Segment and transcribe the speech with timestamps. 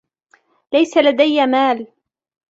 [0.73, 1.87] ليس لدي مال.